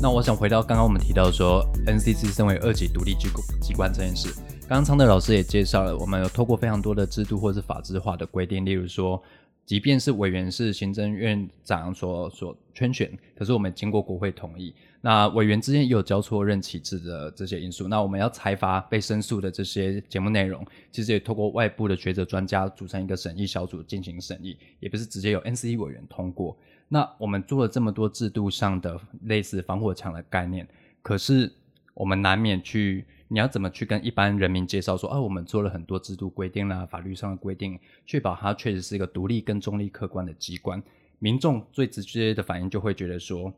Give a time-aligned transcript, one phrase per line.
[0.00, 9.22] 那我想回到刚刚我们提到说，NCC 身为二级独立机构机关这件事，刚刚昌德老师也介绍了，我们有透过非常多的制度或是法制化的规定，例如说，
[9.64, 26.56] 即便是委员是行政院长所所圈选，可是我们经过国会同意，那委员之间也有交错任期制的这些因素，那我们要裁罚被申诉的这些节目内容，其实也透过外部的学者专家组成一个审议小组进行审议，也不是直接由 NCC 委员通过。
[26.88, 30.68] 那我们做了这么多制度上的类似防火墙的概念，
[31.00, 31.50] 可是
[31.94, 40.82] 我们难免去，你要怎么去跟一般人民介绍说，啊，我们做了很多制度规定啦，法律上的规定，确保它确实是一个独立、跟中立、客观的机关。
[41.18, 43.50] 民众最直接的反应就会觉得说，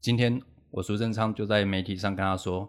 [0.00, 0.42] 今天
[0.72, 2.68] 我苏贞昌就在媒体上跟他说。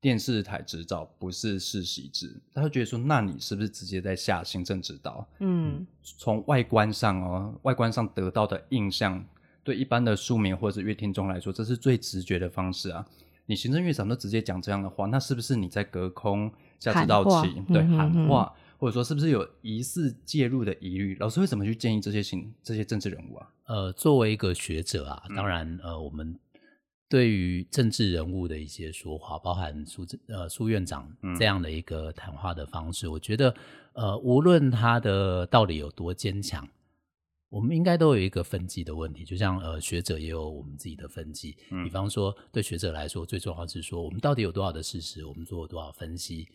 [0.00, 5.26] 电视台执照不是世袭制，他就觉得说，那你是不是直接在下行政指导？
[5.40, 9.20] 嗯，从外观上哦，外观上得到的印象，
[9.64, 13.04] 对一般的庶民或者是乐听众来说，这是最直觉的方式啊。
[13.48, 17.60] 你行政院长都直接讲这样的话，那是不是你在隔空下指导棋？
[17.72, 21.16] 对，喊话，或者说是不是有疑似介入的疑虑？
[21.18, 23.48] 老师会怎么去建议这些行这些政治人物啊？
[23.64, 26.38] 呃，作为一个学者啊，当然呃，我们。
[27.10, 33.54] 对于政治人物的一些说话，包含苏呃苏院长这样的一个谈话的方式，我觉得
[33.94, 36.68] 呃无论他的道理有多坚强，
[37.48, 39.24] 我们应该都有一个分级的问题。
[39.24, 46.48] 就像呃学者也有我们自己的分级，比方说对学者来说，最重要是说我们到底有多少的事实，我们做了多少分析，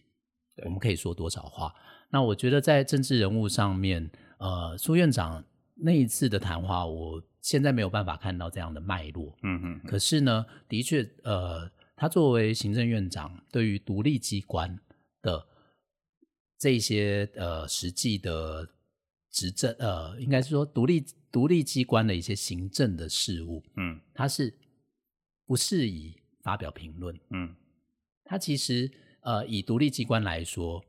[0.66, 1.74] 我们可以说多少话。
[2.10, 5.44] 那我觉得在政治人物上面，呃苏院长
[5.76, 7.24] 那一次的谈话，我。
[7.44, 9.82] 现在没有办法看到这样的脉络，嗯嗯。
[9.86, 14.80] 可是呢，的确，呃，他作为行政院长，对于独立机关
[15.22, 15.46] 的
[16.58, 18.66] 这些呃实际的
[19.34, 24.54] 执政，呃，应该是说独立独立机关的一些行政的事务，嗯，他是
[25.46, 27.54] 不适宜发表评论，嗯。
[28.24, 28.90] 他其实，
[29.24, 30.82] 呃，以独立机关来说，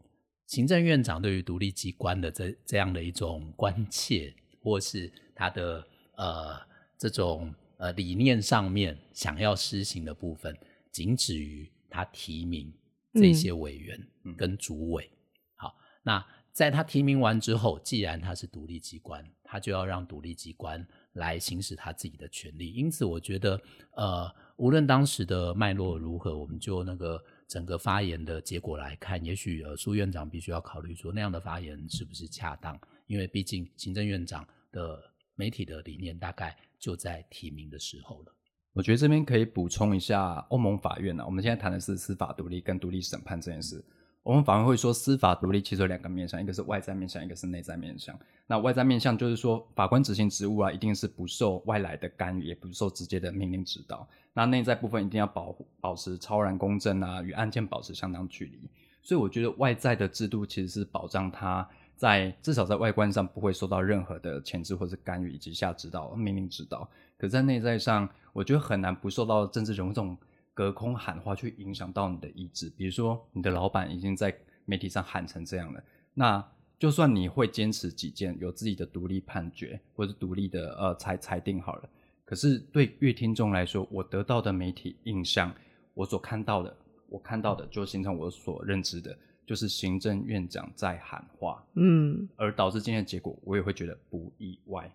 [0.46, 5.84] 行政院长对于独立机关的这这样的一种关切，或是他的。
[6.16, 6.56] 呃，
[6.96, 10.56] 这种呃理念上面想要施行的部分，
[10.92, 12.72] 仅止于他提名
[13.14, 14.00] 这些委员
[14.36, 15.10] 跟主委。
[15.56, 15.74] 好，
[16.04, 16.24] 那
[16.54, 22.72] 在他提名完之后，既然他是独立机关，他就要让独立机关来行使他自己的权利。
[22.72, 23.60] 因此，我觉得
[23.96, 35.02] 呃，无论当时的脉络如何，我们就那个整个发言的结果来看，也许呃苏院长必须要考虑说那样的发言是不是恰当，因为毕竟行政院长的。
[35.36, 38.32] 媒体的理念大概就在提名的时候了。
[38.72, 41.24] 我觉得这边可以补充一下欧盟法院呢。
[41.26, 43.84] 我们现在谈的是司法独立跟独立审判这件事。
[44.24, 48.18] 我们反而会说，司法独立其实有两个面向，一个是外在面向，一个是内在面向。
[48.46, 54.08] 那外在面向就是说，法官执行职务啊，一定是不受外来的干预，也不受直接的命令指导。
[54.32, 58.58] 那内在部分一定要保保持超然公正啊，与案件保持相当距离。
[59.02, 61.68] 所以我觉得外在的制度其实是保障他。
[61.96, 70.16] 在至少在外观上不会受到任何的牵制或是干预以及下指导命令指导，可在内在上，我觉得很难不受到政治人物这种
[70.54, 72.70] 隔空喊话去影响到你的意志。
[72.70, 74.34] 比如说，你的老板已经在
[74.64, 75.84] 媒体上喊成这样了，
[76.14, 76.42] 那
[76.78, 81.88] 就算你会坚持己见，有自己的独立判决或者独立的呃裁裁定好了，
[82.24, 85.54] 可是对乐听众来说，我得到的媒体印象，
[85.92, 86.74] 我所看到的，
[87.08, 89.14] 我看到的就形成我所认知的。
[89.46, 94.90] 就是行政院长在喊话，嗯，而导致今天的结果，我也会觉得不意外。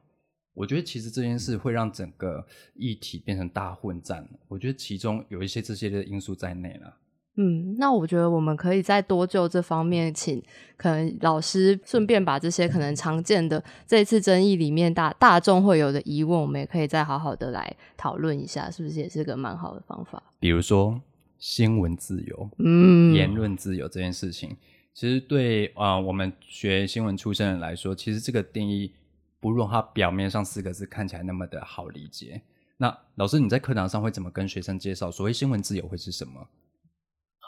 [0.60, 6.98] 我觉得其实这件事会让整个议题变成大混战，我觉得其中有一些这些的因素在内了。
[7.38, 10.44] 嗯，那我觉得我们可以再多就这方面，请
[10.76, 20.22] 可能老师顺便把这些可能常见的这次争议里面大大众会有的疑问，我们也可以再好好的来讨论一下，是不是也是个蛮好的方法？
[20.40, 21.02] 比如说。
[21.42, 24.58] 新闻自由，嗯，言论自由这件事情，
[24.94, 28.92] 其实对啊，我们学新闻出身的人来说，其实这个定义
[29.40, 32.42] 不如它表面上四个字看起来那么的好理解。
[32.78, 36.48] 那老师，你在课堂上会怎么跟学生介绍所谓新闻自由会是什么？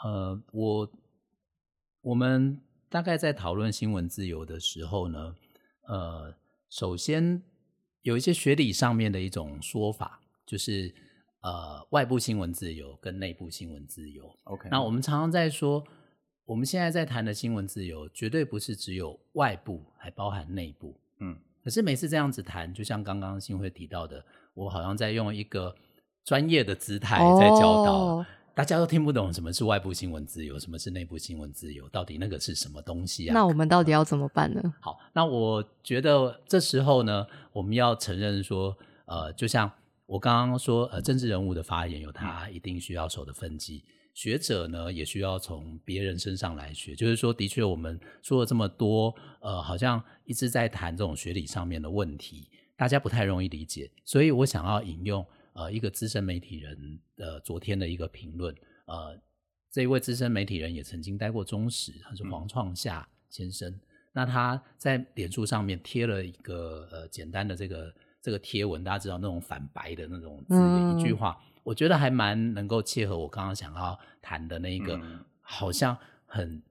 [0.04, 0.92] 呃，我
[2.00, 5.34] 我们大概在讨论新闻自由的时候呢，
[5.88, 6.34] 呃，
[6.68, 7.42] 首先
[8.02, 10.94] 有一些学理上面的一种说法，就是。
[11.44, 14.68] 呃，外部新闻自由跟内部新闻自由，OK。
[14.70, 15.84] 那我们常常在说，
[16.44, 20.96] 我们现在在谈的新闻自由，绝对不是只有外部，还包含内部。
[21.18, 24.24] 嗯，可是每次这样子谈，就像刚刚新会提到的，
[24.54, 25.74] 我好像在用一个
[26.24, 28.24] 专业的姿态在教导。
[28.54, 33.32] 大家都听不懂什么是外部新闻自由，什么是内部新闻自由，到底那个是什么东西啊？
[33.32, 34.60] 那我们到底要怎么办呢？
[34.78, 38.76] 好，那我觉得这时候呢，我们要承认说，
[39.06, 39.72] 呃，就像
[40.04, 43.82] 我刚刚说，呃，政治人物的发言有他一定需要守的分际，
[44.14, 46.94] 学者呢也需要从别人身上来学。
[46.94, 55.26] 就是说，的确我们说了这么多，呃，好像一直在谈这种学理上面的问题，大家不太容易理解，所以我想要引用。
[55.54, 58.54] 呃，一个资深媒体人的昨天的一个评论，
[58.86, 59.20] 呃，
[59.70, 63.78] 这一位资深媒体人也曾经待过中时，他是黄创夏先生。
[64.14, 74.98] 那他在脸书上面贴了一个呃简单的这个这个贴文，大家知道那种反白的那种字眼，一句话，我觉得还蛮能够切合我刚刚想要谈的那一个
[75.40, 76.62] 好像很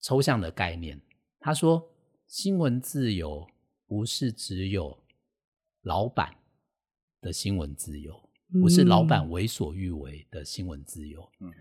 [0.00, 1.00] 抽象的概念。
[1.38, 1.90] 他说
[2.26, 3.48] ：“新闻自由
[3.86, 4.98] 不是只有
[5.82, 6.36] 老板。”
[7.22, 8.30] 的新闻自由
[8.62, 11.30] 不是老板为所欲为的新闻自由。
[11.40, 11.52] 嗯，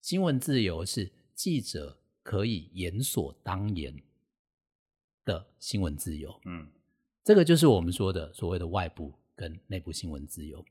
[0.00, 4.00] 新闻自由是记者可以言所当言
[5.24, 6.40] 的新闻自由。
[6.44, 6.70] 嗯，
[7.24, 10.64] 这个就是我们说的所谓的外部跟内部新闻自由。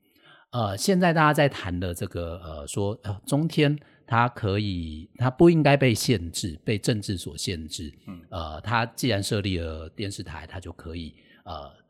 [0.52, 7.92] 呃，现在大家在谈的这个呃，说呃，中天它可以，它不应该被限制，被政治所限制。
[8.06, 11.14] 嗯，呃，它既然设立了电视台，它就可以
[11.44, 11.84] 呃。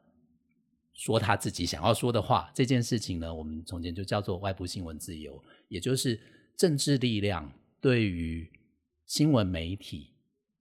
[0.97, 6.19] 说他自己想要说的话，这件事情呢，我们从前就叫做外部新闻自由，也就是
[6.57, 8.49] 政治力量对于
[9.05, 10.15] 新闻媒体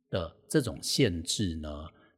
[0.10, 1.70] 的这种限制呢，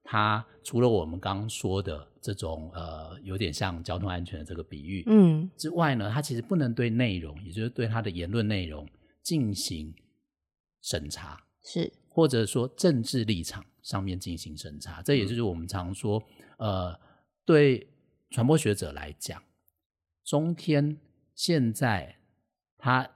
[0.05, 8.87] 它除了我们刚刚说的这种呃，有点像交通安全的这个比喻，嗯，之外呢，它其实不能对内容，也就是对他的言论内容
[9.21, 9.93] 进行
[10.81, 11.91] 审查，是。
[12.07, 16.23] 或者说政治立场上面进行审查，这也就是我们常说
[16.59, 16.97] 呃，
[17.43, 17.89] 对。
[18.31, 19.41] 传播学者来讲，
[20.25, 20.97] 中天
[21.35, 22.17] 现在
[22.75, 23.07] 他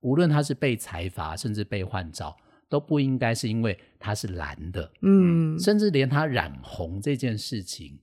[0.00, 2.36] 无论他是被裁罚，甚至被换照，
[2.68, 7.98] 都不应该是因为他是蓝的，嗯，甚至连他染红这件事情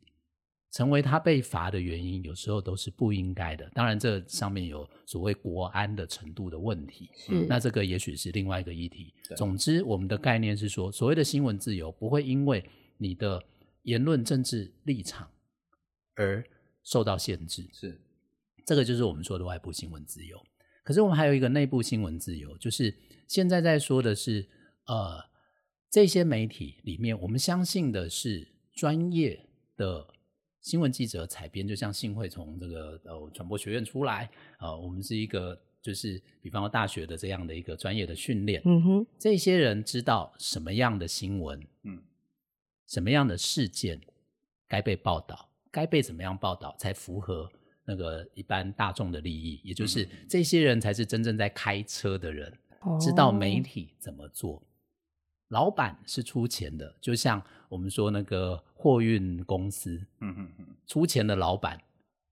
[0.72, 3.70] 成为他被罚的原因，有时候都是不应该的。
[3.74, 7.10] 当然，这上面有所谓国安的程度的问题，
[7.48, 9.14] 那这个也许是另外一个议题。
[9.36, 12.64] 总之，我们的概念是说，所谓的新闻自由不会因为
[12.98, 13.44] 你的
[13.84, 15.30] 言论政治立场
[16.16, 16.44] 而。
[16.88, 18.00] 受到限制是，
[18.64, 20.40] 这个就是我们说的外部新闻自由。
[20.84, 22.96] 可是我们还有一个内部新闻自由，就是
[23.28, 24.48] 现在在说的是，
[24.86, 25.20] 呃，
[25.90, 29.40] 这些媒体里面，我们相信的是专业
[29.78, 30.06] 的
[30.62, 34.30] 新闻记者采编，就像信会从这个呃传播学院出来，
[34.60, 42.04] 呃，我们是一个就是比方说大学的这样的一个专业的训练，嗯哼，这些人知道什么样的新闻，嗯，
[42.88, 44.02] 什么样的事件
[44.68, 45.50] 该被报道。
[45.72, 47.52] 该被怎么样报道才符合
[47.84, 49.60] 那个一般大众的利益？
[49.62, 52.50] 也就是这些人才是真正在开车的人，
[52.98, 54.64] 知道媒体怎么做。
[55.56, 61.80] 老板是出钱的，就像我们说那个货运公司，嗯嗯嗯，出钱的老板，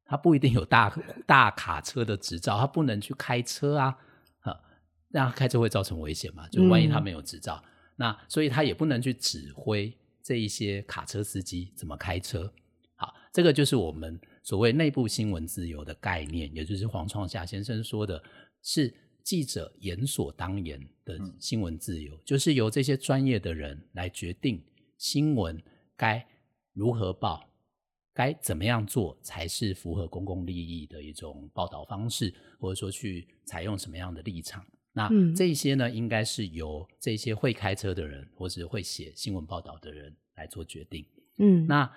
[0.03, 0.89] 他不一定有大
[1.25, 3.97] 大卡车的执照，他不能去开车啊，
[4.41, 4.59] 啊，
[5.07, 6.49] 那开车会造成危险嘛？
[6.49, 7.63] 就万一他没有执照，
[7.95, 12.51] 那所以他也不能去指挥这一些卡车司机怎么开车。
[12.95, 18.21] 好这个就是我们所谓内部新闻自由的概念，也就是黄创夏先生说的，
[18.61, 18.93] 是
[19.23, 24.63] 记者言所当言的新闻自由，就是由这些专业的人来决定
[24.97, 25.61] 新闻
[25.95, 26.23] 该
[26.73, 27.49] 如何报，
[28.13, 34.65] 该怎么样做才是符合公共利益的一种报道方式，或者说去采用什么样的立场。
[34.91, 41.05] 那这些呢，应该是由这些会开车的人，或者会写新闻报道的人来做决定。
[41.39, 41.91] 嗯，那。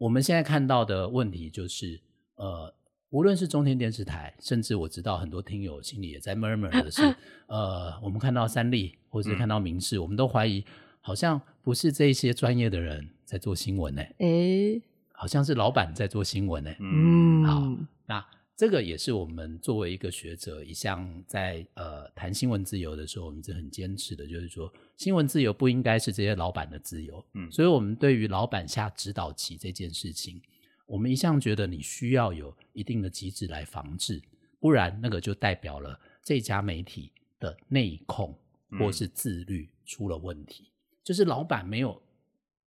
[0.00, 2.00] 我们现在看到的问题就是，
[2.36, 2.74] 呃，
[3.10, 7.02] 无论是中天电视台，甚至我知道很多听友心里也在 murmur 的是，
[7.46, 10.64] 呃，我们看到三立或者是看到明视，我们都怀疑
[11.00, 14.80] 好像不是这些专业的人在做新闻呢，诶，
[15.12, 17.76] 好像是老板在做新闻呢，嗯，好，
[18.06, 18.24] 那。
[18.56, 27.24] 这个也是我们作为一个学者一向在呃谈新闻自由的时候，我们是很坚持的，就是说新闻自由不应该是这些老板的自由。
[27.32, 30.42] 嗯，所以我们对于老板下指导棋这件事情，
[30.90, 34.20] 我们一向觉得你需要有一定的机制来防治，
[34.58, 38.36] 不然那个就代表了这家媒体的内控
[38.78, 40.72] 或是自律出了问题，
[41.04, 42.02] 就是老板没有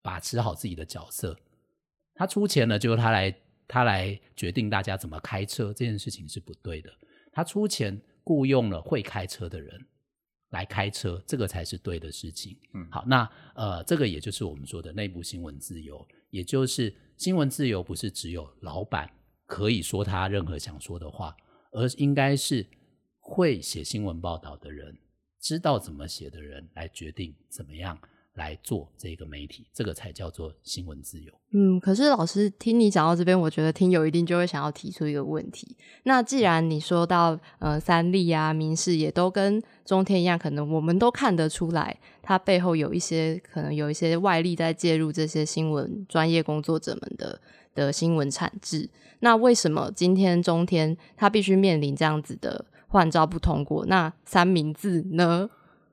[0.01, 1.37] 把持好自己的角色，
[2.15, 3.35] 他出钱了，就他来。
[3.65, 6.93] 他来决定大家怎么开车这件事情是不对的。
[7.31, 9.87] 他出钱雇佣了会开车的人
[10.53, 12.57] 来开车，这个才是对的事情。
[12.73, 19.09] 嗯，好，那呃，这个也就是我们说的内部新闻自由，也就是新闻自由不是只有老板
[19.45, 21.35] 可以说他任何想说的话，
[21.71, 22.65] 而应该是
[23.19, 24.95] 会写新闻报道的人，
[25.41, 27.99] 知道怎么写的人来决定怎么样
[28.35, 31.31] 来做这个媒体，这个才叫做新闻自由。
[31.51, 35.77] 嗯，可是老师听你讲到这边，我觉得听友一定就会想要提出一个问题。
[36.03, 47.39] 那既然你说到呃三立啊、民视也都跟中天一样，可能我们都看得出来，它背后有一些可能有一些外力在介入这些新闻专业工作者们的
[47.75, 48.89] 的新闻产制。
[49.19, 53.85] 那为什么今天中天它必须面临这样子的换照不通过？
[53.85, 55.49] 那三明治呢？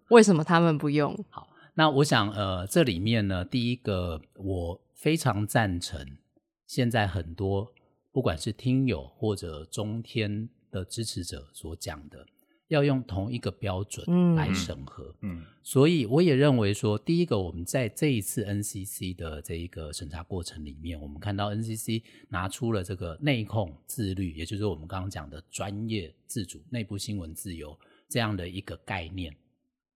[0.09, 1.17] 为什么他们不用？
[1.29, 4.81] 好，那我想呃这里面呢，第一个我。
[5.01, 6.19] 非常赞成，
[6.67, 7.73] 现在很多
[8.13, 12.27] 不管是听友或者中天的支持者所讲的，
[12.69, 15.17] 要用同一个标准来审核。
[15.23, 27.75] 嗯，所以我也认为说，第一个，我们在这一次 NCC 的这一个审查过程里面，我们看到 NCC 拿出了这个内控自律，也就是我们刚刚讲的专业自主、内部新闻自由
[28.07, 29.35] 这样的一个概念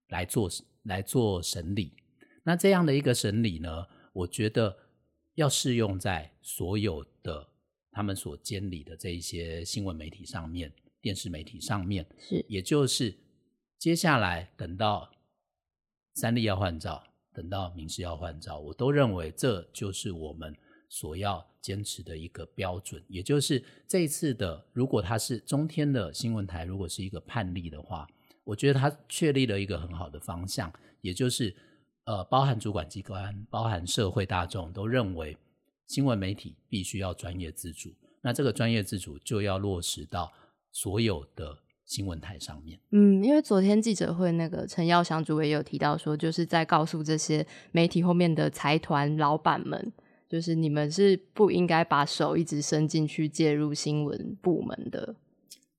[0.07, 0.49] 来做
[0.85, 1.93] 来做审理。
[2.43, 4.77] 那这样的一个审理呢，我觉得。
[5.35, 7.45] 要适用在所有的
[7.91, 13.13] 他们所监理的这一些新闻媒体上面、电视媒体上面，是，也就是
[13.77, 15.11] 接下来等到
[16.13, 20.55] 三立要换照，等到民事要换照，我都认为这就是我们
[20.87, 23.03] 所要坚持的一个标准。
[23.09, 28.07] 也就是这一次的，如果它是中天的新闻台，如果是一个判例的话，
[28.45, 30.71] 我觉得它确立了一个很好的方向，
[31.01, 31.53] 也就是。
[32.07, 35.35] 呃，包含主管机关、包含社会大众都认为，
[35.87, 37.89] 新闻媒体必须要专业自主。
[38.21, 40.31] 那这个专业自主就要落实到
[40.71, 42.79] 所有的新闻台上面。
[42.91, 49.91] 嗯，因为昨天记者会那个陈耀祥主委有提到说，就是在告诉这些媒体后面的财团老板们，
[50.29, 55.15] 就是你们是不应该把手一直伸进去介入新闻部门的。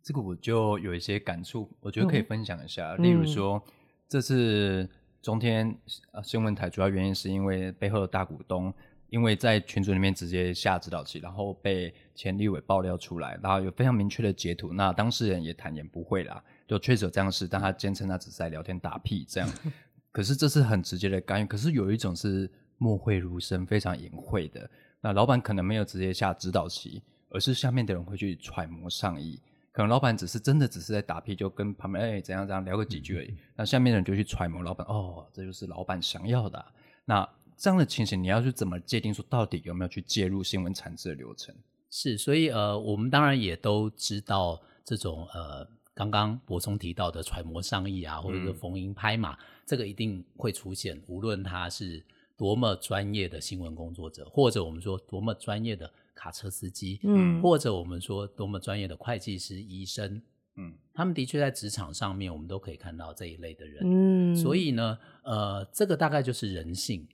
[0.07, 2.95] 这个我就有一些感触，我觉得可以分享一下。
[2.95, 3.61] 例如说，
[4.09, 4.89] 这次。
[5.23, 5.77] 中天
[6.23, 8.73] 新闻台主要原因是因为背后的大股东，
[9.09, 14.73] 因为在群组里面直接下指导棋，然后被前立委爆料出来，然后有非常明确的截图。
[14.73, 19.51] 那当事人也坦言不会啦，就确实有这样事，但他坚称他只是在聊天打屁这样。
[20.13, 22.49] 可是这是很直接的干预，可是有一种是
[22.79, 24.71] 默会如深，非常隐晦的。
[25.01, 29.41] 那老板可能没有直接下指导棋，而是下面的人会去揣摩上意。
[29.77, 33.35] 可能老板只是真的只是在打屁，就跟旁边哎怎样怎样聊个几句而已。
[33.55, 36.65] 那下面的人就去揣摩老板，哦，这就是老板想要的。
[37.05, 37.29] 那
[37.59, 41.55] 这样的情形，你要去怎么界定说到底有没有去介入新闻产制的流程？
[41.91, 50.99] 是，所以呃，我们当然也都知道这种呃，刚刚博松提到的揣摩上意啊，或者是逢迎拍马，这个一定会出现。
[51.07, 52.03] 无论他是
[52.35, 55.93] 多么专业的新闻工作者，或者我们说多么专业的。
[56.17, 60.21] 卡车司机，嗯，或者我们说多么专业的会计师、医生，
[60.57, 67.07] 嗯，他们的确在职场上面，我们都可以看到这一类的人，嗯，所以呢，呃，这个大概就是人性。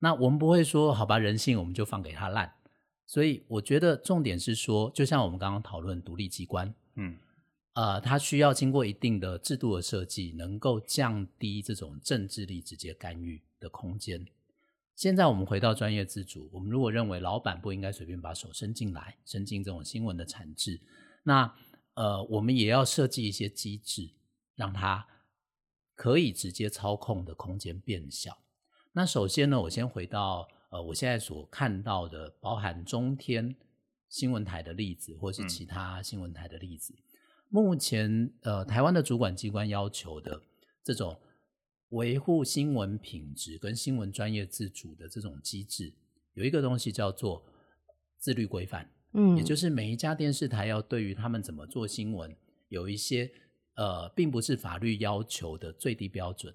[0.00, 2.52] 那我们不会说，好吧，人性我们就放给他烂。
[3.06, 7.16] 所以我觉得重点是说，就像我们刚刚讨论独立机关，嗯，
[7.72, 14.26] 呃，它需要经过一定的制度的设计，能够降低这种政治力直接干预的空间。
[14.98, 20.80] 现在我们回到专业自主，我们如果认为老板不应该随便把手伸进来，伸进这种新闻的产制，
[21.22, 21.54] 那
[21.94, 24.10] 呃，我们也要设计一些机制，
[24.56, 25.06] 让它
[25.94, 28.38] 可以直接操控的空间变小。
[28.90, 33.54] 那首先呢，我先回到呃，我现在所看到的，包含中天
[34.08, 36.92] 新闻台的例子，或是其他新闻台的例子，
[37.48, 40.42] 目前呃，台湾的主管机关要求的
[40.82, 41.16] 这种。
[41.90, 45.92] 维护新闻品质跟新闻专业自主的这种机制，
[46.34, 47.44] 有一个东西叫做
[48.18, 52.36] 自律规范，嗯，也就是每一家电视台要对于他们怎么做新闻，
[52.68, 53.30] 有一些
[53.74, 56.54] 呃，并不是法律要求的最低标准，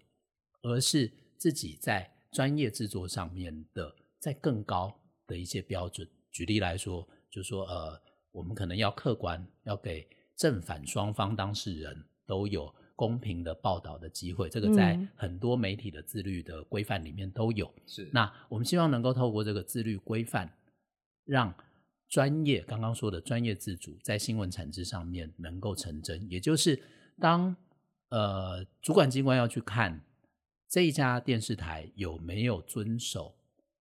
[0.61, 6.07] 而是自己在专业制作上面的在更高的一些标准。
[6.31, 7.99] 举例来说，就说呃，
[8.31, 12.73] 我们可能要客观，要给正反双方当事人都有。
[12.95, 17.73] 公平的报道的机会，这个在很多媒体的自律的规范里面都有。
[17.87, 20.51] 是，那我们希望能够透过这个自律规范，
[21.25, 21.53] 让
[22.07, 26.29] 专业刚刚说的专业自主在新闻产制上面能够成真。
[26.29, 26.79] 也就是
[27.19, 27.55] 当
[28.09, 29.99] 呃主管机关要去看
[30.69, 33.35] 这一家电视台有没有遵守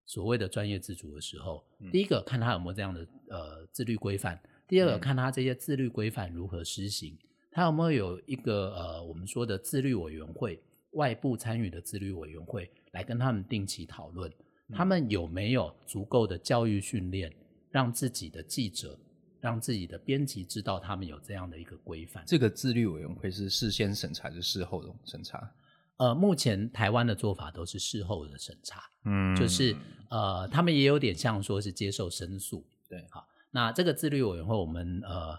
[0.05, 7.15] 所谓的专业自主的时候，第一个看他有没有这样的呃自律规范，第二个看他这些自律规范如何施行。
[7.53, 10.59] 他有没有有一个呃，我们说的自律委员会，
[10.93, 14.31] 外部参与的自律委员会来跟他们定期讨论？
[14.73, 17.31] 他们有没有足够的教育训练，
[17.69, 18.97] 让自己的记者，
[19.39, 22.23] 让自己的编辑知道他们有这样的一个规范。
[22.25, 25.51] 这个自律委员会是事先审查还是事后的审查？
[25.97, 29.75] 呃，目前台湾的做法都是事后的审查，嗯就是
[30.09, 32.65] 呃，他们也有点像说是接受申诉。
[32.89, 35.37] 对好，那这个自律委员会，我们呃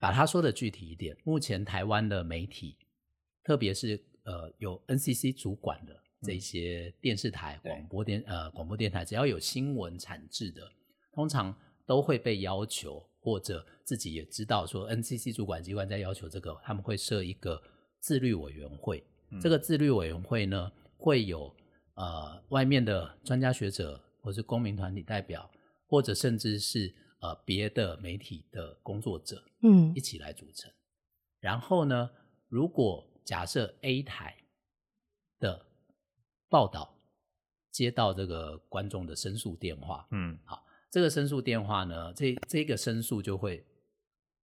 [0.00, 2.76] 把它说的具体一点，目前台湾的媒体，
[3.44, 10.62] 特别是呃有 NCC 主管的这些电视台、对广播电呃广播电台，只要有新闻产制的，
[11.12, 11.54] 通常
[11.86, 17.62] 都会被要求，或者自己也知道说 NCC 主管机关在要求这个，他们会设一个
[18.00, 19.04] 自律委员会。
[19.40, 21.54] 这个自律委员会呢，会有
[21.94, 25.48] 呃外面的专家学者，或是公民团体代表，
[25.86, 30.70] 或者甚至是呃别的媒体的工作者嗯一起来组成。
[31.38, 32.10] 然后呢，
[32.48, 34.36] 如果假设 A 台
[35.38, 35.64] 的
[36.48, 36.94] 报道
[37.70, 43.64] 接到这个观众的申诉电话，嗯好这个申诉电话呢，这这个申诉就会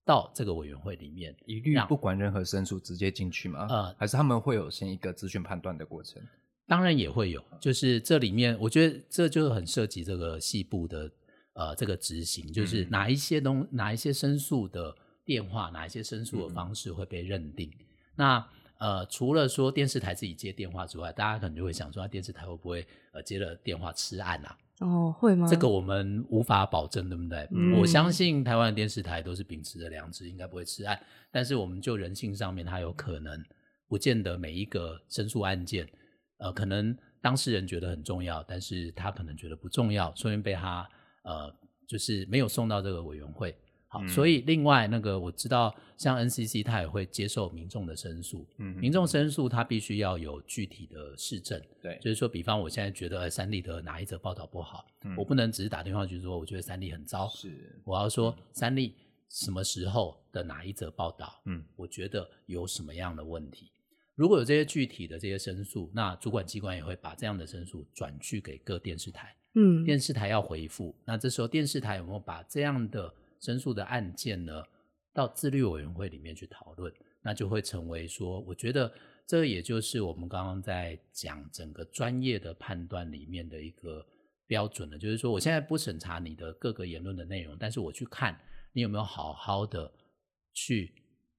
[0.04, 3.66] 到这个委员会里面，一律让不管任何申诉直接进去吗？
[3.68, 6.22] 呃还是他们会有先一个资讯判断的过程？
[6.68, 11.10] 当然也会有，就是这里面，我觉得这就很涉及这个细部的
[11.56, 14.94] 呃这个执行，就是嗯哪一些东哪一些申诉的
[15.24, 17.68] 电话，哪一些申诉的方式会被认定。
[18.14, 18.46] 那
[18.78, 24.58] 呃，除了说电视台自己接电话之外，大家可能就会想说，那电视台会不会呃接了电话吃案啊？
[24.80, 25.48] 哦，会吗？
[25.48, 27.48] 这个我们无法保证，对不对？
[27.52, 31.00] 嗯我相信台湾的电视台都是秉持着良知，应该不会吃案。
[31.30, 33.42] 但是我们就人性上面，它有可能
[33.88, 35.88] 不见得每一个申诉案件，
[36.36, 40.86] 呃，可能当事人觉得很重要，但是他可能觉得不重要，所以被他
[41.26, 41.54] 呃，
[41.86, 43.54] 就是没有送到这个委员会。
[43.88, 44.08] 好，嗯。
[44.08, 51.98] 所以另外那个我知道，像 NCC 它也会接受民众的申诉，嗯民众申诉它必须要有具体的市政，对。
[52.00, 55.14] 就是说，比方我现在觉得呃三立的哪一则报道不好，嗯。
[55.16, 57.80] 我不能只是打电话去说，我觉得三立很糟，是。
[57.84, 58.94] 我要说三立
[59.28, 61.64] 什么时候的哪一则报道，嗯。
[61.76, 63.70] 我觉得有什么样的问题。
[64.14, 70.94] 如果有这些具体的这些申诉，那主管机关也会把这样的申诉转去给各电视台，嗯电视台要回复。
[71.04, 74.62] 那这时候电视台有没有把这样的申诉的案件呢，
[75.12, 76.92] 到自律委员会里面去讨论？
[77.22, 78.92] 那就会成为说，我觉得
[79.26, 84.06] 这也就是我们刚刚在讲整个专业的判断里面的一个
[84.46, 84.96] 标准了。
[84.96, 88.38] 就是说，我现在不审查你的各个言论的内容，但是我去看
[88.72, 89.90] 你有没有好好的
[90.52, 90.92] 去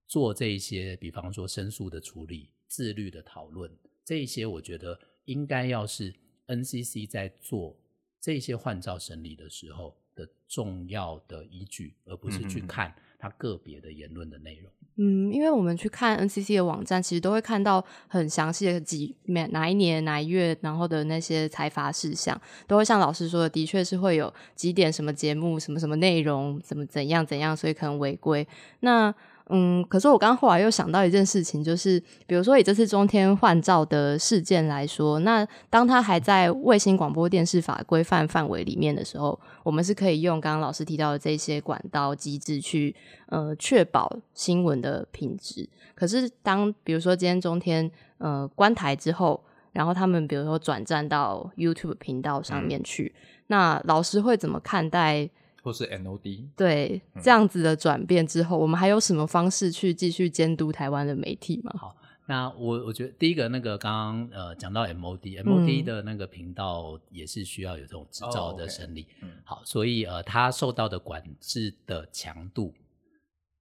[0.08, 3.72] 做这一些，比方说申诉的处理、自律的讨论，
[4.04, 6.14] 这一些我觉得应该要是
[6.48, 7.80] NCC 在做
[8.20, 14.72] 这些换照审理的时候的重要的依据，而不是去看他个别的言论的内容。
[15.00, 28.48] 嗯，因为我们去看 NCC 的网站，其实都会看到很详细的几哪哪一年哪一月，然后的那些裁罚事项，都会像老师说的，的确是会有几点什么节目、什么什么内容、怎么怎样怎样，所以可能违规。
[28.80, 29.14] 那
[29.50, 42.94] 嗯，可是我刚刚后来又想到一件事情，就是比如说以这次中天换照的事件来说，那当它还在卫星广播电视法规范范围里面的时候，我们是可以用刚刚老师提到的这些管道机制去
[43.28, 45.70] 呃确保新闻的品质。
[45.96, 53.16] 可是当比如说今天中天呃关台之后，然后他们比如说转战到 YouTube 频道上面去，
[53.48, 55.30] 那老师会怎么看待？
[55.68, 56.48] 或是 NOD？
[56.56, 61.74] 对这样子的转变之后，我们还有什么方式去继续监督台湾的媒体吗？
[61.78, 61.94] 好
[62.26, 69.08] 那我我觉得第一个那个刚刚呃讲到 MOD，MOD 的那个频道也是需要有这种执照的审理。
[69.22, 72.74] 嗯好，所以呃它受到的管制的强度，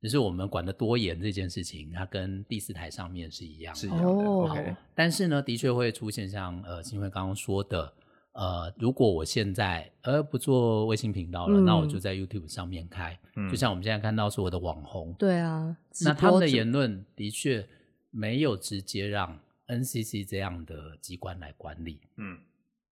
[0.00, 3.80] 就是我们管的多严这件事情，它跟第四台上面是一样的。
[3.80, 4.08] 是一样的。
[4.08, 7.92] 哦但是呢，的确会出现像呃新辉刚刚说的，
[8.36, 13.48] 呃，如果我现在呃不做卫星频道了，嗯那我就在 YouTube 上面开，嗯。
[13.48, 17.66] 就像我们现在看到所有的网红，对啊，那他们的言论的确
[18.10, 22.38] 没有直接让 NCC 这样的机关来管理，嗯。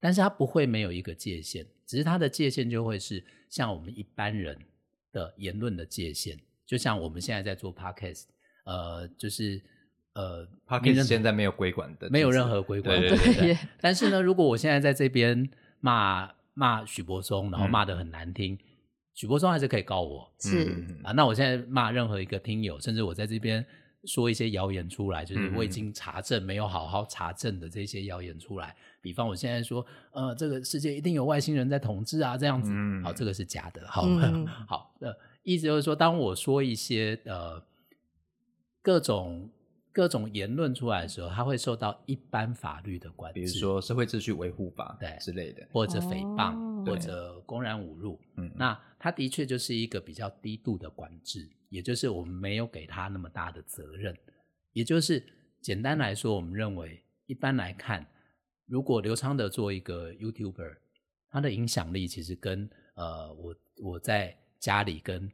[0.01, 4.59] 但是它不会没有一个界限，只是它的界限就会是像我们一般人
[5.13, 8.25] 的言论的界限，就像我们现在在做 Podcast，
[8.65, 9.63] 呃，就是
[10.15, 13.59] 呃 p a r k 名 e 人现在没有规管的，没有任何规管，对对对耶对对。
[13.81, 15.49] 但是呢，如果我现在在这边
[15.81, 17.71] 骂骂许柏松，然后嗯。
[17.71, 18.59] 骂的很难听，
[19.13, 20.87] 许柏松还是可以告我是。
[21.03, 21.13] 啊。
[21.13, 23.65] 那我现在骂任何一个听友，甚至我在这边
[24.05, 33.03] 说一些谣言出来，就是未经查证、没有好好查证的这些谣言出来，比方我现在说，呃，这个世界一定有外星人在统治啊，这样子，嗯。
[33.03, 34.47] 好，这个是假的，好，嗯。
[34.69, 37.61] 好，呃，意思就是说，当我说一些呃
[38.83, 39.49] 各种
[39.95, 45.65] 各种言论出来的时候，它会受到一般法律的管制，比如说社会秩序维护法对之类的。
[45.71, 48.21] 或者诽谤，哦或者公然侮辱。
[48.37, 54.15] 嗯，那它的确就是一个比较低度的管制，也就是我们没有给他那么大的责任。
[54.73, 55.25] 也就是
[55.61, 58.05] 简单来说，我们认为一般来看，
[58.67, 60.77] 如果刘昌德做一个 YouTuber，
[61.31, 65.31] 他的影响力其实跟呃我我在家里跟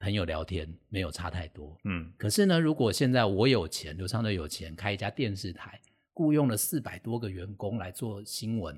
[0.00, 1.78] 朋友聊天没有差太多。
[1.84, 5.80] 嗯可是呢，如果现在我有钱，刘昌德有钱，开一家电视台，
[6.14, 8.76] 雇佣了四百多个员工来做新闻，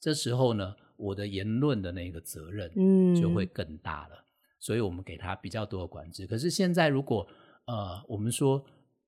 [0.00, 4.24] 这时候呢，我的言论的那个责任嗯就会更大了。
[4.60, 6.26] 所以我们给他比较多的管制。
[6.26, 7.26] 可是现在如果
[7.66, 8.64] 呃，我们说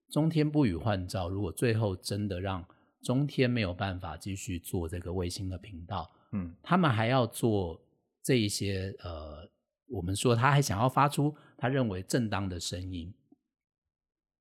[0.09, 2.65] 中天不予换照，如果最后真的让
[3.03, 7.81] 中天没有办法继续做这个卫星的频道，嗯他们还要做
[8.23, 9.49] 这一些呃，
[9.91, 13.13] 我们说他还想要发出他认为正当的声音，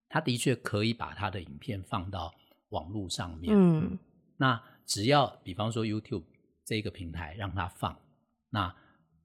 [0.08, 2.34] 他的确可以把他的影片放到
[2.70, 3.54] 网络上面。
[3.54, 4.00] 嗯
[4.38, 6.24] 那只要比方说 YouTube
[6.64, 8.00] 这个平台让他放，
[8.50, 8.74] 那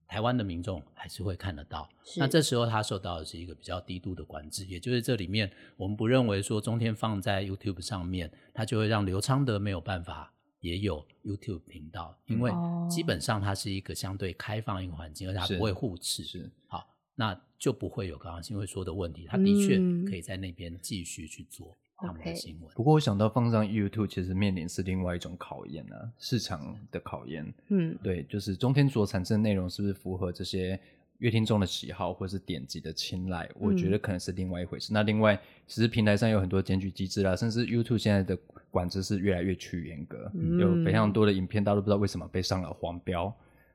[0.09, 1.89] 台湾的民众还是会看得到。
[2.17, 10.34] 那这时候他受到的是一个比较低度的管制，也就是这里面我们不认为说中天放在 YouTube 上面，他就会让刘昌德没有办法
[10.65, 16.25] 也有 YouTube 频道，因为哦基本上它是一个相对开放一个环境，而且它不会互斥。
[16.25, 22.73] 是好，那就不会有刚刚新会说的问题，他的确嗯可以在那边继续去做他们的新闻。
[22.75, 27.53] 不过我想到放上 YouTube，其实面临是另外一种考验啊，市场的考验。
[27.69, 30.81] 嗯对，就是中天所产生的内容是不是符合这些
[31.19, 33.49] 乐听众的喜好或是点击的青睐？
[33.55, 34.93] 我觉得可能是另外一回事。
[34.93, 38.37] 那另外，其实平台上有很多检举机制啦，甚至 YouTube 现在的
[38.71, 43.35] 管制是越来越趋严格，嗯有非常多的影片，大家都不知道为什么被上了黄标。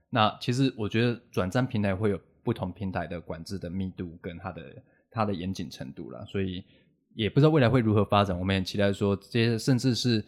[0.10, 6.63] 那其实我觉得转战平台会有不同平台的管制的密度跟它的它的严谨程度啦，所以
[7.15, 8.38] 也不知道未来会如何发展。
[8.38, 10.23] 我们也期待说，这些甚至是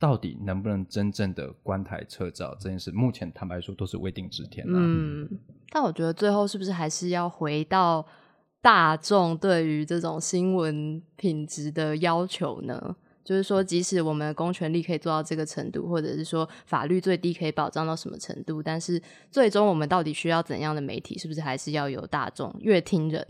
[0.00, 4.72] 到底能不能真正的关台撤照这件事，目前坦白说都是未定之天啦。
[4.74, 5.28] 嗯，
[5.70, 8.06] 但我觉得最后是不是还是要回到
[8.62, 12.96] 大众对于这种新闻品质的要求呢？
[13.22, 21.18] 就是说，即使我们的公权力可以做到这个程度，或者是说法律最低可以保障到什么程度，但是最终我们到底需要怎样的媒体？
[21.18, 23.24] 是不是还是要由大众乐听人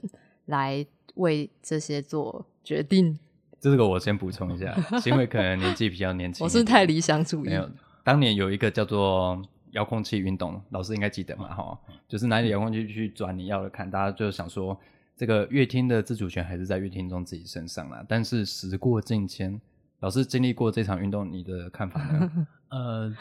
[0.47, 3.19] 来为这些做决定？
[3.61, 4.75] 这个我先补充一下，
[5.07, 7.71] 因为可能年纪比较年轻，我是太理想主义没，有。
[8.03, 9.41] 当年有一个叫做
[9.73, 11.55] 遥控器运动，老师应该记得嘛？
[11.55, 14.79] 哈，就是拿你遥控器去转你要的看，大家就想说
[15.15, 18.05] 这个乐听的自主权还是在乐听中自己身上啦。
[18.09, 19.61] 但是时过境迁，
[20.01, 22.47] 老师经历过这场运动，你的看法呢？
[22.71, 23.15] 呃，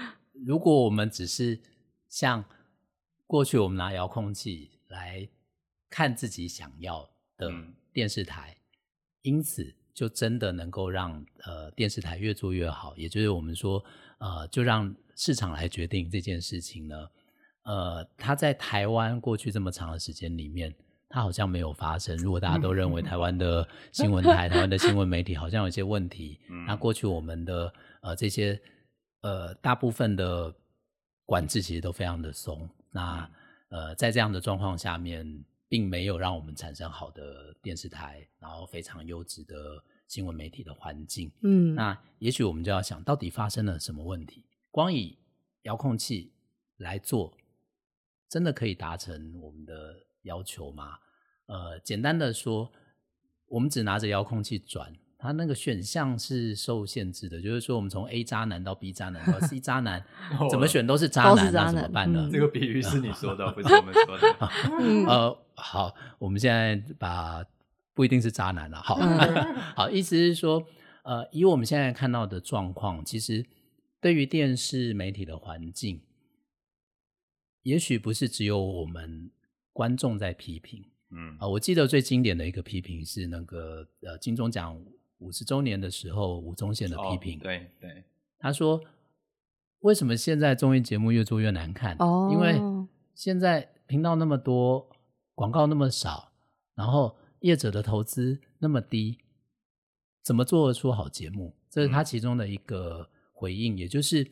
[0.45, 1.59] 如果我们只是
[2.07, 2.45] 像
[3.27, 5.27] 过去我们拿遥控器来
[5.89, 8.55] 看自己想要的嗯电视台，
[9.23, 13.83] 因此就真的能够让呃电视台越做越好，也就是我们说
[14.19, 16.95] 呃，就让市场来决定这件事情呢。
[17.63, 20.73] 呃，它在台湾过去这么长的时间里面，
[21.09, 22.15] 它好像没有发生。
[22.15, 28.57] 如果大家都认为台湾的新闻台、 台湾的新闻媒体好像有一些问题，嗯那过去我们的呃这些
[29.19, 30.55] 呃大部分的
[31.25, 32.69] 管制其实都非常的松。
[32.89, 33.29] 那
[33.67, 41.31] 呃在这样的状况下面，并没有让我们产生好的电视台，然后非常优质的新闻媒体的环境。
[41.41, 44.43] 嗯，那也许我们就要想到底发生了什么问题？
[44.71, 45.17] 光以
[45.61, 46.33] 遥控器
[46.77, 47.37] 来做，
[48.27, 50.97] 真的可以达成我们的要求吗？
[51.45, 52.71] 呃，简单的说，
[53.47, 60.01] 我们只拿着遥控器转，它那个选项是受限制的，就是说我们从 A 渣男到 B 渣男到 C 渣男，
[60.49, 62.21] 怎么选都是渣男，那怎么男办呢？
[62.23, 64.37] 嗯这个比喻是你说的，不是我们说的。
[64.79, 67.43] 嗯呃，好，我们现在把
[67.93, 70.65] 不一定是渣男了，好，嗯好，意思是说，
[71.03, 73.45] 呃，以我们现在看到的状况，其实
[73.99, 76.01] 对于电视媒体的环境，
[77.63, 79.29] 也许不是只有我们
[79.73, 84.79] 观众在批评嗯啊、我记得最经典的一个批评是那个呃金钟奖
[85.19, 88.03] 五十周年的时候，吴宗宪的批评，哦对对，
[88.39, 88.81] 他说
[89.81, 91.95] ：“为什么现在综艺节目越做越难看？
[91.99, 92.59] 哦因为
[93.13, 94.89] 现在频道那么多，
[95.35, 96.31] 广告那么少，
[96.75, 99.17] 然后业者的投资那么低，
[100.23, 101.55] 怎么做得出好节目？
[101.69, 104.25] 这是他其中的一个回应，也就是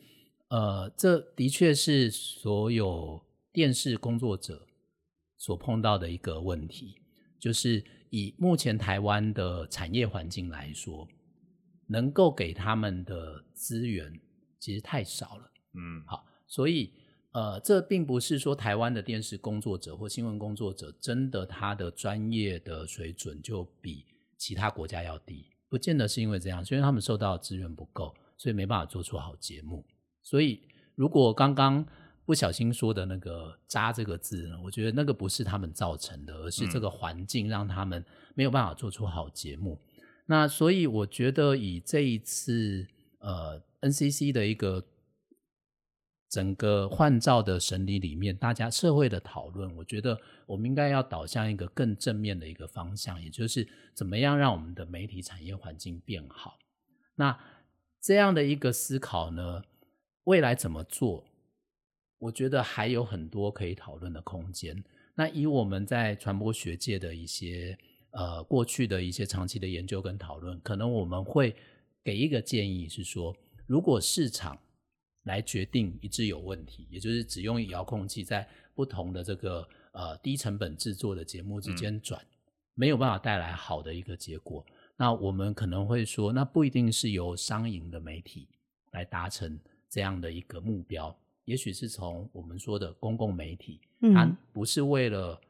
[0.48, 3.22] 呃，这的确是所有
[3.52, 4.66] 电视工作者
[5.36, 7.02] 所碰到的一个问题，
[7.38, 11.06] 就是以目前台湾的产业环境来说，
[11.86, 14.12] 能够给他们的资源
[14.58, 15.50] 其实太少了。
[15.74, 16.92] 嗯好，所以
[17.32, 24.04] 呃，这并不是说台湾的电视工作者或新闻工作者真的他的专业的水准就比
[24.36, 29.84] 其他国家要低，不见得是因为这样，是因为他们受到的资源不够，所以没办法做出好节目。
[30.22, 30.62] 所以
[30.94, 31.86] 如果刚刚
[32.28, 39.80] 不小心说的那个“渣”这个字呢，我觉得那个不是他们造成的，而是这个环境让他们没有办法做出好节目。
[40.26, 42.86] 那所以我觉得以这一次
[43.20, 44.84] 呃 NCC 的一个。
[46.30, 56.58] 整个换照的审理里面，大家社会的讨论，我觉得我们应该要导向一个更正面的一个方向，也就是怎么样让我们的媒体产业环境变好。
[57.14, 57.40] 那
[57.98, 59.62] 这样的一个思考呢，
[60.24, 61.24] 未来怎么做？
[62.18, 64.82] 我觉得还有很多可以讨论的空间。
[65.14, 67.76] 那以我们在传播学界的一些
[68.10, 71.54] 呃过去的一些长期的研究跟讨论，可能我们会
[72.04, 74.58] 给一个建议是说，如果市场
[75.24, 82.24] 来决定一致有问题，也就是只用遥控器在不同的这个呃低成本制作的节目之间转，
[82.74, 84.64] 没有办法带来好的一个结果。
[84.96, 88.48] 那我们可能会说，那不一定是由商营的媒体
[88.92, 91.14] 来达成这样的一个目标，
[91.48, 93.80] 也许是从我们说的公共媒体，
[94.14, 95.40] 它不是为了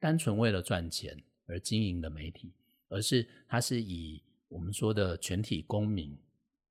[0.00, 2.52] 单纯为了赚钱而经营的媒体，
[2.88, 6.16] 而是它是以我们说的全体公民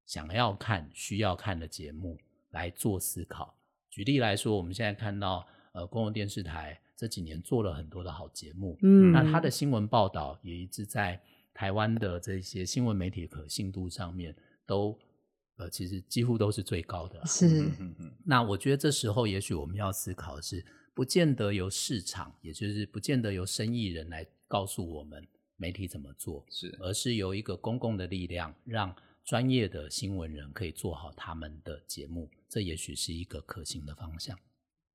[0.05, 2.17] 想要看、需要看的节目。
[2.51, 3.53] 来做思考。
[3.89, 11.21] 举例来说，我们现在看到，呃，公共电视台这几年做了很多的好节目，嗯，那它的新闻报道也一直在
[11.53, 14.33] 台湾的这些新闻媒体可信度上面
[14.65, 14.97] 都，
[15.57, 17.23] 呃，其实几乎都是最高的。
[17.25, 17.69] 是，
[18.25, 28.95] 那我觉得这时候也许我们要思考的是，不见得由市场，也就是不见得由生意人来告诉我们媒体怎么做，是，而是由一个公共的力量让。
[29.27, 34.39] 专业的新闻人可以做好他们的节目，这也许是一个可行的方向。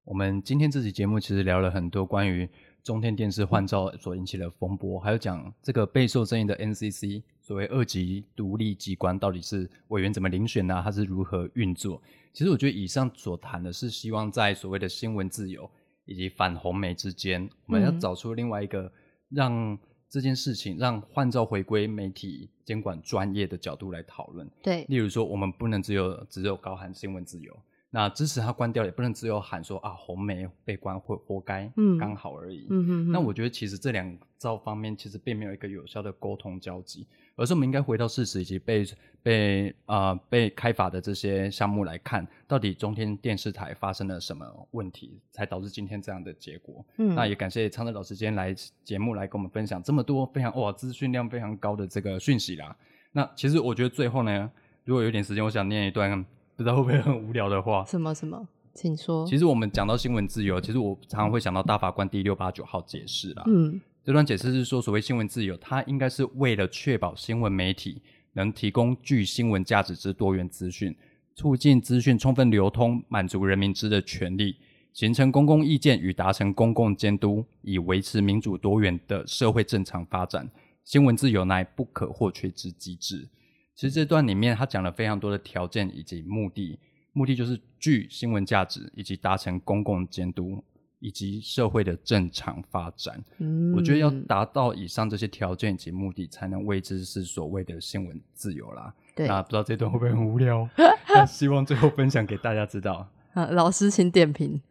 [0.05, 2.49] 我们今天这期节目其实聊了很多关于
[2.83, 7.23] 中天电视换照所引起的风波，还有讲这个备受争议的 NCC
[7.53, 10.81] 所谓二级独立机关到底是委员怎么遴选呢？
[10.83, 12.01] 它是如何运作？
[12.33, 15.71] 其实我觉得以上所谈的是希望在所谓的新闻自由
[16.07, 18.91] 以及反红媒之间，我们要找出另外一个
[19.29, 19.79] 让。
[20.09, 24.47] 这件事情让换照回归媒体监管专业的角度来讨论。
[24.63, 27.59] 对，例如说，我们不能只有只有高喊新闻自由，
[27.95, 32.67] 那支持他关掉，也不能只有喊说啊红梅被关会活该，嗯，刚好而已。
[32.71, 37.07] 嗯那我觉得其实这两招方面其实并没有一个有效的沟通交集。
[37.35, 38.85] 而是我们应该回到事实以及被
[39.23, 46.85] 被啊被开发的这些项目来看，到底中天电视台发生了什么问题，才导致今天这样的结果？
[46.99, 52.77] 嗯，那也感谢昌德老师今天来节目来跟我们分享这么多非常哇资讯量非常高的这个讯息啦。
[53.13, 54.51] 那其实我觉得最后呢，
[54.85, 56.25] 如果有点时间，我想念一段
[56.57, 57.85] 不知道会不会很无聊的话。
[57.87, 59.27] 什么什么，请说。
[59.27, 63.43] 其实我们讲到新闻自由，其实我常常会想到大法官第六八九号解释啦。
[63.47, 63.81] 嗯。
[64.05, 70.93] 这段解释是说，所谓新闻自由，它应该是为了确保新闻媒体能提供具新闻价值之多元资讯，
[71.37, 74.57] 促进资讯充分流通，满足人民之的权利，
[74.93, 80.51] 形成公共意见与达成公共监督，以维持民主多元的社会正常发展。
[80.83, 83.29] 新闻自由乃不可或缺之机制。
[83.75, 86.79] 其实这段里面他讲了非常多的条件以及目的，
[87.13, 90.63] 目的就是具新闻价值以及达成公共监督。
[91.05, 98.95] 以及社会的正常发展，嗯，我觉得要达到以上这些条件以及目的，才能谓之是所谓的新闻自由啦。
[99.13, 100.69] 对，那不知道这段会不会很无聊？
[101.27, 103.09] 希望最后分享给大家知道。
[103.33, 104.63] 啊，老师请点评。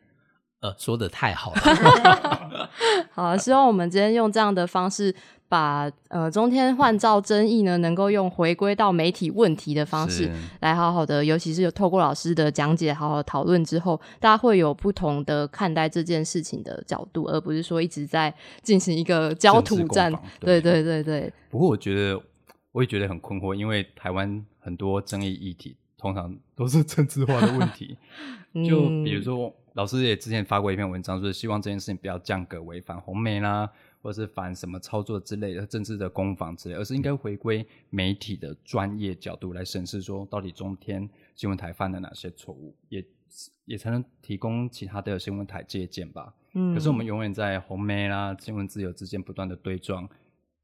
[0.62, 2.70] 呃，说的太好了。
[3.12, 5.14] 好，希望我们今天用这样的方式。
[5.52, 20.10] 把呃中天换照争议呢，能够用回归到媒体问题的方式来好好的，尤其是有透过老师的讲解，好好讨论之后，大家会有不同的看待这件事情的角度，而不是说一直在进行一个焦土战。
[20.40, 21.30] 对对对对。
[21.50, 22.18] 不过我觉得
[22.72, 27.98] 我也觉得很困惑，因为台湾很多争议议题通常都是政治化的问题，
[28.66, 33.72] 就比如说老师也之前发过一篇文章，说希望这件事情不要降格为反红媒啦。
[34.04, 43.06] 或者是反什么操作之类的政治的攻防之类，而是应该回归媒体的专业角度来审视，说到底中天新闻台犯了哪些错误，也
[43.66, 46.34] 也才能提供其他的新闻台借鉴吧。
[46.56, 46.74] 嗯。
[46.74, 50.10] 可是我们永远在红媒啦、新闻自由之间不断的对撞，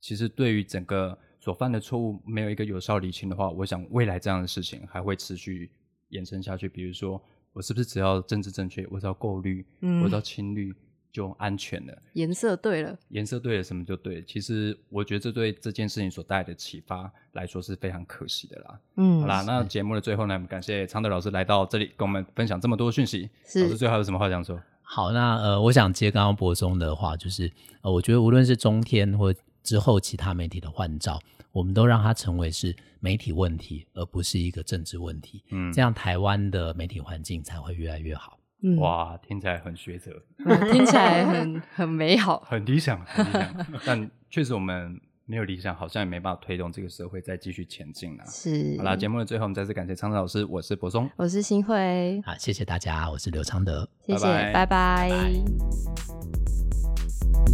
[0.01, 5.69] 其实对于整个所犯的错误没有一个有效理清的话，我想未来这样的事情还会持续
[6.09, 6.67] 延伸下去。
[6.67, 7.21] 比如说，
[7.57, 9.65] 我是不是只要政治正确，我只要够绿，
[10.03, 10.71] 我只要青绿？
[11.09, 14.21] 就安全了，颜色对了，颜色对了，什么就对。
[14.23, 18.79] 其实我觉得这对这件事情所带来的启发来说是非常可惜的啦。
[18.97, 23.27] 嗯，好啦，那节目的最后呢，感谢昌德老师来到这里跟我们分享这么多讯息。
[23.55, 24.61] 老师最后有什么话想说？
[24.83, 31.19] 好，那呃，我想接刚刚博松的话，就是呃，我觉得无论是中天或之后其他媒体的换照，
[31.51, 35.43] 我们都让它成为是媒体问题，而不是一个政治问题。
[35.51, 38.37] 嗯这样台湾的媒体环境才会越来越好。
[38.63, 42.39] 嗯，哇，听起来很学者，嗯听起来很 很美好。
[42.45, 43.65] 很理想，很理想。
[43.85, 48.25] 但确实我们没有理想，好像也没办法推动这个社会再继续前进了。
[48.25, 51.07] 是，好啦，节目的最后，我们再次感谢昌老师，我是柏松。
[51.17, 53.87] 我是新慧，好，谢谢大家，我是刘昌德。
[54.07, 56.16] 谢谢，拜拜拜拜拜